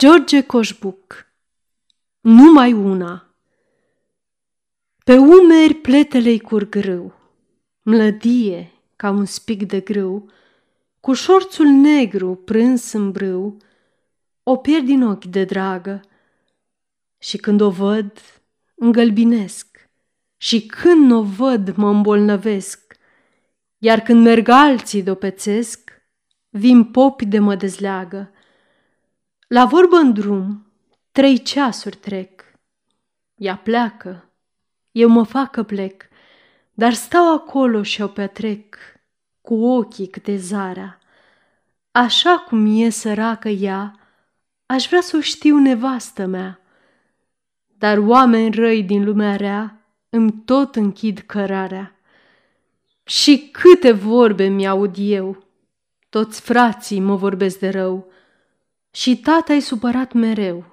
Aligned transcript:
George 0.00 0.42
Coșbuc. 0.42 1.26
Numai 2.20 2.72
una. 2.72 3.34
Pe 5.04 5.16
umeri 5.16 5.74
pletele-i 5.74 6.38
curg 6.38 6.74
râu, 6.74 7.14
Mlădie 7.82 8.72
ca 8.96 9.10
un 9.10 9.24
spic 9.24 9.66
de 9.66 9.80
grâu, 9.80 10.30
Cu 11.00 11.12
șorțul 11.12 11.66
negru 11.66 12.34
prâns 12.34 12.92
în 12.92 13.10
brâu, 13.10 13.56
O 14.42 14.56
pierd 14.56 14.84
din 14.84 15.02
ochi 15.02 15.24
de 15.24 15.44
dragă. 15.44 16.00
Și 17.18 17.36
când 17.36 17.60
o 17.60 17.70
văd, 17.70 18.12
îngălbinesc, 18.74 19.88
Și 20.36 20.66
când 20.66 21.12
o 21.12 21.22
văd, 21.22 21.76
mă 21.76 21.88
îmbolnăvesc, 21.88 22.96
Iar 23.78 24.00
când 24.00 24.22
merg 24.24 24.48
alții 24.48 25.02
de-o 25.02 25.14
pețesc, 25.14 26.02
Vin 26.48 26.84
popi 26.84 27.26
de 27.26 27.38
mă 27.38 27.54
dezleagă. 27.54 28.32
La 29.52 29.64
vorbă 29.64 29.96
în 29.96 30.12
drum, 30.12 30.66
trei 31.12 31.42
ceasuri 31.42 31.96
trec. 31.96 32.42
Ea 33.34 33.56
pleacă, 33.56 34.30
eu 34.92 35.08
mă 35.08 35.22
fac 35.22 35.50
că 35.50 35.62
plec, 35.62 36.08
dar 36.72 36.92
stau 36.92 37.34
acolo 37.34 37.82
și 37.82 38.02
o 38.02 38.06
petrec 38.06 38.76
cu 39.40 39.54
ochii 39.54 40.06
câte 40.06 40.36
zarea. 40.36 40.98
Așa 41.90 42.38
cum 42.38 42.80
e 42.80 42.88
săracă 42.88 43.48
ea, 43.48 43.98
aș 44.66 44.86
vrea 44.86 45.00
să 45.00 45.16
o 45.16 45.20
știu 45.20 45.58
nevastă 45.58 46.26
mea. 46.26 46.60
Dar 47.66 47.98
oameni 47.98 48.54
răi 48.54 48.82
din 48.82 49.04
lumea 49.04 49.36
rea 49.36 49.80
îmi 50.08 50.32
tot 50.44 50.76
închid 50.76 51.18
cărarea. 51.18 51.94
Și 53.02 53.48
câte 53.52 53.92
vorbe 53.92 54.46
mi-aud 54.46 54.94
eu, 54.98 55.44
toți 56.08 56.40
frații 56.40 57.00
mă 57.00 57.16
vorbesc 57.16 57.58
de 57.58 57.68
rău, 57.68 58.12
și 58.90 59.16
tata-i 59.16 59.60
supărat 59.60 60.12
mereu, 60.12 60.64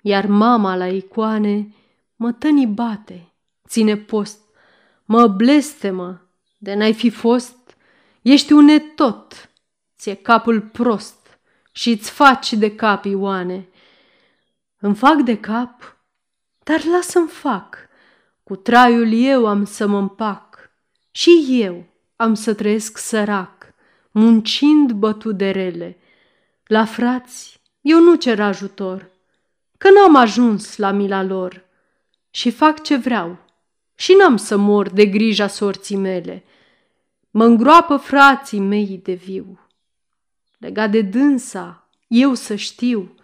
iar 0.00 0.26
mama 0.26 0.76
la 0.76 0.88
icoane 0.88 1.74
mă 2.16 2.32
tăni 2.32 2.66
bate, 2.66 3.32
ține 3.68 3.96
post, 3.96 4.40
mă 5.04 5.26
blestemă 5.26 6.20
de 6.58 6.74
n-ai 6.74 6.94
fi 6.94 7.10
fost, 7.10 7.76
ești 8.22 8.52
un 8.52 8.64
netot, 8.64 9.50
ți-e 9.98 10.14
capul 10.14 10.60
prost 10.60 11.38
și-ți 11.72 12.10
faci 12.10 12.52
de 12.52 12.74
cap 12.74 13.04
ioane. 13.04 13.68
Îmi 14.78 14.94
fac 14.94 15.16
de 15.16 15.40
cap, 15.40 15.96
dar 16.62 16.84
lasă-mi 16.84 17.28
fac, 17.28 17.88
cu 18.42 18.56
traiul 18.56 19.12
eu 19.12 19.46
am 19.46 19.64
să 19.64 19.86
mă 19.86 19.98
împac 19.98 20.70
și 21.10 21.46
eu 21.48 21.84
am 22.16 22.34
să 22.34 22.54
trăiesc 22.54 22.98
sărac, 22.98 23.74
muncind 24.10 24.92
bătut 24.92 25.36
de 25.36 25.50
rele, 25.50 25.98
la 26.66 26.84
frați, 26.84 27.60
eu 27.80 28.00
nu 28.00 28.14
cer 28.14 28.40
ajutor, 28.40 29.10
că 29.78 29.90
n-am 29.90 30.16
ajuns 30.16 30.76
la 30.76 30.90
mila 30.90 31.22
lor 31.22 31.64
și 32.30 32.50
fac 32.50 32.82
ce 32.82 32.96
vreau 32.96 33.38
și 33.94 34.12
n-am 34.12 34.36
să 34.36 34.56
mor 34.56 34.88
de 34.88 35.06
grija 35.06 35.46
sorții 35.46 35.96
mele. 35.96 36.44
Mă 37.30 37.44
îngroapă 37.44 37.96
frații 37.96 38.60
mei 38.60 39.00
de 39.02 39.12
viu. 39.12 39.58
Legat 40.58 40.90
de 40.90 41.00
dânsa, 41.00 41.88
eu 42.06 42.34
să 42.34 42.54
știu 42.54 43.14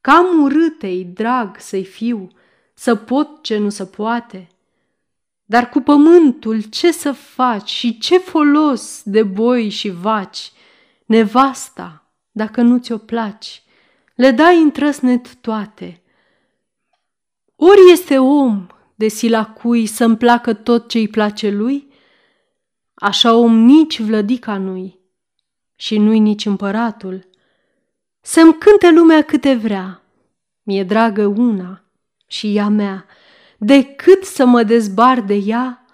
că 0.00 0.10
am 0.10 0.42
urâtei 0.42 1.04
drag 1.04 1.56
să-i 1.58 1.84
fiu, 1.84 2.28
să 2.74 2.94
pot 2.94 3.42
ce 3.42 3.58
nu 3.58 3.68
se 3.68 3.86
poate. 3.86 4.48
Dar 5.44 5.68
cu 5.68 5.80
pământul 5.80 6.62
ce 6.62 6.92
să 6.92 7.12
faci 7.12 7.70
și 7.70 7.98
ce 7.98 8.18
folos 8.18 9.02
de 9.04 9.22
boi 9.22 9.68
și 9.68 9.88
vaci, 9.90 10.52
nevasta, 11.04 12.01
dacă 12.32 12.62
nu 12.62 12.78
ți-o 12.78 12.98
placi, 12.98 13.62
le 14.14 14.30
dai 14.30 14.60
întrăsnet 14.60 15.34
toate. 15.34 16.02
Ori 17.56 17.90
este 17.92 18.18
om 18.18 18.66
de 18.94 19.08
sila 19.08 19.46
cui 19.46 19.86
să-mi 19.86 20.16
placă 20.16 20.52
tot 20.54 20.88
ce-i 20.88 21.08
place 21.08 21.50
lui, 21.50 21.92
așa 22.94 23.34
om 23.34 23.58
nici 23.58 24.00
vlădica 24.00 24.56
nu-i 24.56 25.00
și 25.76 25.98
nu-i 25.98 26.18
nici 26.18 26.46
împăratul. 26.46 27.28
Să-mi 28.20 28.58
cânte 28.58 28.90
lumea 28.90 29.22
câte 29.22 29.54
vrea, 29.54 30.02
mi-e 30.62 30.84
dragă 30.84 31.26
una 31.26 31.84
și 32.26 32.56
ea 32.56 32.68
mea, 32.68 33.06
decât 33.58 34.24
să 34.24 34.46
mă 34.46 34.62
dezbar 34.62 35.20
de 35.20 35.34
ea, 35.34 35.86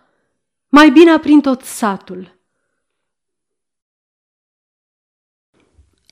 mai 0.68 0.90
bine 0.90 1.10
aprind 1.10 1.42
tot 1.42 1.62
satul 1.62 2.37